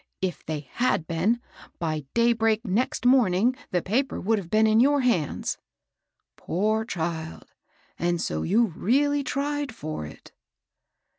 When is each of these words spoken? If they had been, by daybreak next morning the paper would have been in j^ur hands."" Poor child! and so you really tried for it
If 0.19 0.43
they 0.43 0.61
had 0.61 1.05
been, 1.05 1.39
by 1.77 2.05
daybreak 2.15 2.65
next 2.65 3.05
morning 3.05 3.55
the 3.69 3.83
paper 3.83 4.19
would 4.19 4.39
have 4.39 4.49
been 4.49 4.65
in 4.65 4.79
j^ur 4.79 5.03
hands."" 5.03 5.59
Poor 6.37 6.85
child! 6.85 7.53
and 7.99 8.19
so 8.19 8.41
you 8.41 8.73
really 8.75 9.23
tried 9.23 9.75
for 9.75 10.07
it 10.07 10.31